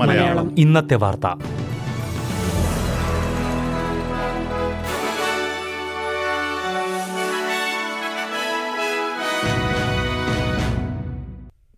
മലയാളം. 0.00 0.58
ഇന്നത്തെ 0.58 0.94
വാർത്ത. 0.94 1.26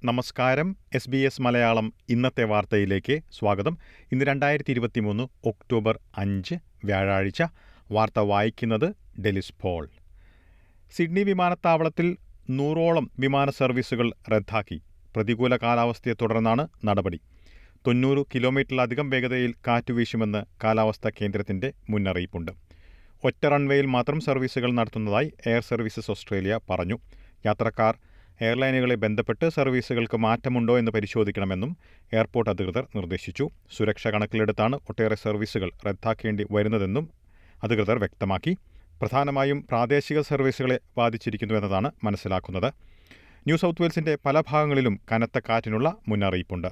നമസ്കാരം. 0.05 0.77
എസ് 0.95 1.11
ബി 1.11 1.17
എസ് 1.17 1.43
മലയാളം 1.43 1.93
ഇന്നത്തെ 2.09 2.45
വാർത്തയിലേക്ക് 2.45 3.21
സ്വാഗതം. 3.39 3.79
ഇന്ന് 4.13 4.25
രണ്ടായിരത്തി 4.25 4.71
ഇരുപത്തി 4.71 5.01
മൂന്ന് 5.01 5.29
ഒക്ടോബർ 5.45 5.99
അഞ്ച് 6.19 6.55
വ്യാഴാഴ്ച. 6.85 7.43
വാർത്ത 7.91 8.19
വായിക്കുന്നത് 8.19 9.21
ഡെലിസ് 9.21 9.53
പോൾ. 9.63 9.89
സിഡ്നി 10.97 11.21
വിമാനത്താവളത്തിൽ 11.21 12.17
നൂറോളം 12.59 13.11
വിമാന 13.19 13.51
സർവീസുകൾ 13.51 14.13
റദ്ദാക്കി. 14.33 14.77
പ്രതികൂല 15.17 15.57
കാലാവസ്ഥയെ 15.57 16.15
തുടർന്നാണ് 16.23 16.69
നടപടി. 16.85 17.19
തൊണ്ണൂറ് 17.87 18.23
കിലോമീറ്ററിലധികം 18.35 19.11
വേഗതയിൽ 19.11 19.55
കാറ്റ് 19.67 19.93
വീശുമെന്ന് 19.93 20.41
കാലാവസ്ഥാ 20.65 21.11
കേന്ദ്രത്തിന്റെ 21.21 21.73
മുന്നറിയിപ്പുണ്ട്. 21.91 22.53
ഒറ്റ 23.25 23.47
റൺവേയിൽ 23.47 23.87
മാത്രം 23.87 24.21
സർവീസുകൾ 24.21 24.73
നടത്തുന്നതായി 24.73 25.33
എയർ 25.47 25.61
സർവീസസ് 25.61 26.11
ഓസ്ട്രേലിയ 26.11 26.61
പറഞ്ഞു. 26.71 26.99
യാത്രക്കാർ 27.47 27.95
എയർലൈനുകളെ 28.41 28.95
ബന്ധപ്പെട്ട് 28.95 29.49
സർവീസുകൾക്ക് 29.49 30.17
മാറ്റമുണ്ടോ 30.17 30.79
എന്ന് 30.79 30.91
പരിശോധിക്കണമെന്നും 30.91 31.77
എയർപോർട്ട് 32.13 32.51
അധികൃതർ 32.51 32.87
നിർദ്ദേശിച്ചു. 32.97 33.51
സുരക്ഷ 33.77 34.09
കണക്കിലെടുത്താണ് 34.09 34.77
ഒട്ടേറെ 34.89 35.15
സർവീസുകൾ 35.15 35.71
റദ്ദാക്കേണ്ടി 35.87 36.47
വരുന്നതെന്നും 36.51 37.11
അധികൃതർ 37.63 37.99
വ്യക്തമാക്കി. 37.99 38.57
പ്രധാനമായും 39.01 39.67
പ്രാദേശിക 39.69 40.21
സർവീസുകളെ 40.21 40.81
ബാധിച്ചിരിക്കുന്നു 40.97 41.55
എന്നതാണ് 41.55 41.91
മനസ്സിലാക്കുന്നത്. 42.05 42.73
ന്യൂ 43.47 43.57
സൗത്ത് 43.57 43.83
വെയിൽസിന്റെ 43.83 44.19
പല 44.27 44.43
ഭാഗങ്ങളിലും 44.49 45.01
കനത്ത 45.13 45.41
കാറ്റിനുള്ള 45.49 45.97
മുന്നറിയിപ്പുണ്ട്. 46.09 46.69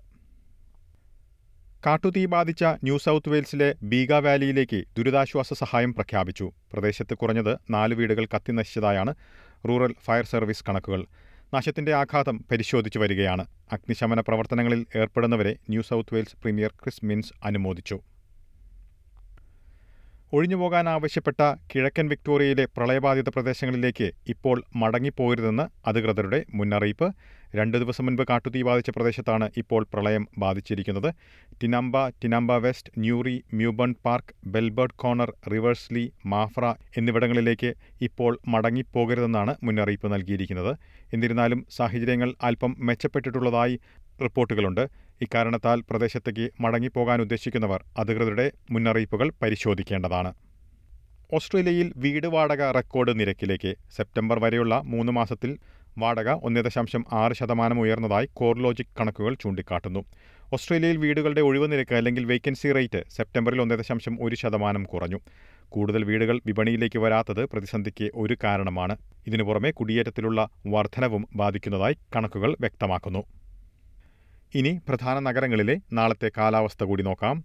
കാട്ടുതീ 1.87 2.27
ബാധിച്ച 2.27 2.65
ന്യൂ 2.65 2.98
സൗത്ത് 2.98 3.29
വെയിൽസിലെ 3.29 3.75
ബീഗ 3.83 4.12
വാലിയിലേക്ക് 4.12 4.85
ദുരിതാശ്വാസ 4.98 5.53
സഹായം 5.53 5.95
പ്രഖ്യാപിച്ചു. 5.95 6.53
പ്രദേശത്ത് 6.73 7.15
കുറഞ്ഞത് 7.15 7.59
നാല് 7.70 7.95
വീടുകൾ 7.95 8.27
കത്തിനശിച്ചതായാണ് 8.37 9.15
റൂറൽ 9.69 9.95
ഫയർ 10.05 10.25
സർവീസ് 10.25 10.65
കണക്കുകൾ. 10.69 11.07
നാശത്തിന്റെ 11.55 11.95
ആഘാതം 11.95 12.45
പരിശോധിച്ചു 12.51 12.98
വരികയാണ്. 12.98 13.47
അഗ്നിശമന 13.73 14.20
പ്രവർത്തനങ്ങളിൽ 14.20 14.87
ഏർപ്പെടുന്നവരെ 14.97 15.57
New 15.69 15.83
South 15.83 16.15
Wales 16.15 16.37
premier 16.42 16.70
Chris 16.70 17.05
Minns 17.05 17.33
അനുമോദിച്ചു. 17.45 18.01
ഒഴിഞ്ഞുപോകാൻ 20.33 20.89
ആവശ്യപ്പെട്ട 20.89 21.43
കിഴക്കൻ 21.73 22.07
വിക്ടോറിയയിലെ 22.09 22.65
പ്രളയബാധിത 22.77 23.29
പ്രദേശങ്ങളിലേക്ക് 23.29 24.09
ഇപ്പോൾ 24.33 24.57
മടങ്ങിപ്പോകരുതെന്ന് 24.77 25.65
അധികൃതരുടെ 25.89 26.41
മുന്നറിയിപ്പ്. 26.55 27.09
രണ്ട് 27.57 27.77
ദിവസം 27.79 28.05
മുൻപ് 28.07 28.23
കാട്ടുതീ 28.31 28.62
ബാധിച്ച 28.69 28.91
പ്രദേശത്താണ് 28.91 29.47
ഇപ്പോൾ 29.57 29.87
പ്രളയം 29.93 30.25
ബാധിച്ചിരിക്കുന്നത്. 30.39 31.09
Tinamba 31.62 31.97
Tinamba 32.23 32.53
West 32.67 32.93
Newry 32.98 33.37
മ്യൂബൺ 33.55 33.95
park 34.05 34.35
Bellbird 34.55 34.98
Corner 35.03 35.33
Riverslea 35.53 36.05
Maffra 36.27 36.75
എന്നിവിടങ്ങളിലേക്ക് 36.97 37.75
ഇപ്പോൾ 38.09 38.39
മടങ്ങിപ്പോകരുതെന്നാണ് 38.48 39.55
മുന്നറിയിപ്പ് 39.63 40.13
നൽകിയിരിക്കുന്നത്. 40.13 40.73
എന്നിരുന്നാലും 41.15 41.63
സാഹചര്യങ്ങൾ 41.79 42.35
അല്പം 42.42 42.75
മെച്ചപ്പെട്ടിട്ടുള്ളതായി 42.81 43.77
റിപ്പോർട്ടുകളുണ്ട്. 44.23 44.85
ഇക്കാരണത്താൽ 45.20 45.80
പ്രദേശത്തേക്ക് 45.91 46.50
മടങ്ങിപ്പോകാൻ 46.61 47.20
ഉദ്ദേശിക്കുന്നവർ 47.20 47.84
അധികൃതരുടെ 47.98 48.52
മുന്നറിയിപ്പുകൾ 48.70 49.33
പരിശോധിക്കേണ്ടതാണ്. 49.42 50.34
ഓസ്ട്രേലിയയിൽ 51.33 51.92
വീട് 51.97 52.27
വാടക 52.27 52.70
റെക്കോർഡ് 52.70 53.20
നിരക്കിലേക്ക് 53.20 53.74
സെപ്റ്റംബർ 53.96 54.39
വരെയുള്ള 54.39 54.80
മൂന്ന് 54.84 55.12
മാസത്തിൽ 55.12 55.58
വാടക 55.98 56.30
ഒന്ന് 56.30 56.61
ദശാംശം 56.64 57.05
ആറ് 57.12 57.33
ശതമാനം 57.33 57.80
ഉയർന്നതായി 57.80 58.28
കോർലോജിക് 58.33 58.94
കണക്കുകൾ 59.00 59.34
ചൂണ്ടിക്കാട്ടുന്നു. 59.34 60.05
ഓസ്ട്രേലിയയിൽ 60.52 60.96
വീടുകളുടെ 60.96 61.40
ഒഴിവ് 61.40 61.73
നിരക്ക് 61.73 61.95
അല്ലെങ്കിൽ 61.95 62.24
വേക്കൻസി 62.24 62.73
റേറ്റ് 62.73 63.05
സെപ്റ്റംബറിൽ 63.11 63.61
ഒന്ന് 63.61 63.74
ദശാംശം 63.74 64.18
ഒരു 64.23 64.36
ശതമാനം 64.36 64.84
കുറഞ്ഞു. 64.84 65.20
കൂടുതൽ 65.68 66.05
വീടുകൾ 66.05 66.40
വിപണിയിലേക്ക് 66.46 66.98
വരാത്തത് 66.98 67.46
പ്രതിസന്ധിക്ക് 67.46 68.11
ഒരു 68.14 68.36
കാരണമാണ്. 68.45 68.96
ഇതിനു 69.27 69.42
പുറമെ 69.42 69.70
കുടിയേറ്റത്തിലുള്ള 69.70 70.48
വർധനവും 70.67 71.28
ബാധിക്കുന്നതായി 71.36 71.96
കണക്കുകൾ 72.17 72.57
വ്യക്തമാക്കുന്നു. 72.61 73.38
ഇനി 74.55 74.81
പ്രധാന 74.89 75.19
നഗരങ്ങളിലെ 75.19 75.81
നാളത്തെ 75.92 76.31
കാലാവസ്ഥ 76.36 76.85
കൂടി 76.85 77.03
നോക്കാം. 77.03 77.45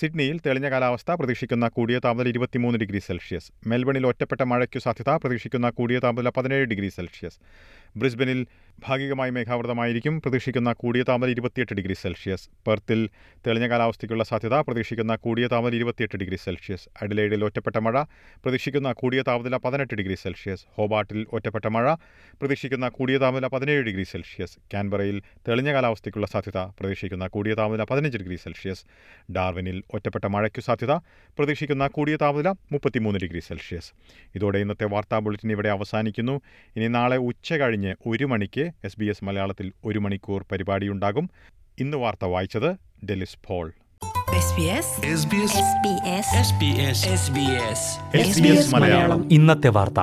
സിഡ്നിയിൽ 0.00 0.40
തെളിഞ്ഞ 0.46 0.70
കാലാവസ്ഥ 0.70 1.10
പ്രതീക്ഷിക്കുന്ന 1.10 1.68
കൂടിയ 1.68 1.98
താപനില 1.98 2.28
ഇരുപത്തിമൂന്ന് 2.28 2.78
ഡിഗ്രി 2.78 2.98
സെൽഷ്യസ്. 2.98 3.52
മെൽബണിൽ 3.66 4.06
ഒറ്റപ്പെട്ട 4.06 4.42
മഴയ്ക്കു 4.42 4.78
സാധ്യത 4.78 5.08
പ്രതീക്ഷിക്കുന്ന 5.08 5.70
കൂടിയ 5.70 5.98
താപനില 5.98 6.28
പതിനേഴ് 6.28 6.64
ഡിഗ്രി 6.64 6.88
സെൽഷ്യസ്. 6.88 7.38
ബ്രിസ്ബനിൽ 7.96 8.46
ഭാഗികമായി 8.88 9.30
മേഘാവൃതമായിരിക്കും. 9.30 10.22
പ്രതീക്ഷിക്കുന്ന 10.22 10.72
കൂടിയ 10.72 11.02
താപനില 11.02 11.30
ഇരുപത്തിയെട്ട് 11.30 11.74
ഡിഗ്രി 11.74 11.94
സെൽഷ്യസ്. 11.94 12.48
പെർത്തിൽ 12.66 13.08
തെളിഞ്ഞ 13.46 13.68
കാലാവസ്ഥയ്ക്കുള്ള 13.68 14.24
സാധ്യത 14.24 14.54
പ്രതീക്ഷിക്കുന്ന 14.54 15.14
കൂടിയ 15.14 15.46
താപനില 15.46 15.74
ഇരുപത്തിയെട്ട് 15.74 16.16
ഡിഗ്രി 16.16 16.36
സെൽഷ്യസ്. 16.36 16.88
അഡിലൈഡിൽ 17.02 17.44
ഒറ്റപ്പെട്ട 17.44 17.76
മഴ 17.76 18.02
പ്രതീക്ഷിക്കുന്ന 18.44 18.92
കൂടിയ 18.92 19.22
താപനില 19.22 19.56
പതിനെട്ട് 19.56 19.94
ഡിഗ്രി 19.94 20.14
സെൽഷ്യസ്. 20.14 20.64
ഹോബാട്ടിൽ 20.74 21.26
ഒറ്റപ്പെട്ട 21.32 21.66
മഴ 21.66 21.94
പ്രതീക്ഷിക്കുന്ന 22.40 22.88
കൂടിയ 22.88 23.18
താപനില 23.18 23.46
പതിനേഴ് 23.46 23.82
ഡിഗ്രി 23.82 24.02
സെൽഷ്യസ്. 24.02 24.56
ക്യാൻബറയിൽ 24.70 25.22
തെളിഞ്ഞ 25.48 25.72
കാലാവസ്ഥയ്ക്കുള്ള 25.72 26.26
സാധ്യത 26.26 26.58
പ്രതീക്ഷിക്കുന്ന 26.58 27.26
കൂടിയ 27.26 27.54
താപനില 27.54 27.84
പതിനഞ്ച് 27.84 28.18
ഡിഗ്രി 28.18 28.36
സെൽഷ്യസ്. 28.36 28.84
ഡാർവിനിൽ 29.32 29.82
ഒറ്റപ്പെട്ട 29.94 30.24
മഴയ്ക്കു 30.24 30.60
സാധ്യത 30.60 30.92
പ്രതീക്ഷിക്കുന്ന 31.38 31.86
കൂടിയ 31.86 32.16
താപനില 32.16 32.48
മുപ്പത്തിമൂന്ന് 32.48 33.20
ഡിഗ്രി 33.20 33.40
സെൽഷ്യസ്. 33.40 33.92
ഇതോടെ 34.34 34.58
ഇന്നത്തെ 34.58 34.84
വാർത്താ 34.84 35.18
ബുള്ളറ്റിൻ 35.18 35.50
ഇവിടെ 35.50 35.68
അവസാനിക്കുന്നു. 35.68 36.40
ഇനി 36.76 36.88
നാളെ 36.88 37.16
ഉച്ച 37.16 37.52
കഴിഞ്ഞ് 37.80 37.94
ഒരു 38.06 38.24
മണിക്ക് 38.24 38.70
എസ് 38.84 38.98
ബി 38.98 39.04
എസ് 39.04 39.24
മലയാളത്തിൽ 39.24 39.72
ഒരു 39.84 39.98
മണിക്കൂർ 39.98 40.46
പരിപാടിയുണ്ടാകും. 40.52 41.30
ഇന്ന് 41.78 41.96
വാർത്ത 41.96 42.24
വായിച്ചത് 42.24 42.70
ഡെലിസ് 43.06 43.36
ഫോൾ 43.46 43.72
ഇന്നത്തെ 49.30 49.68
വാർത്ത. 49.68 50.00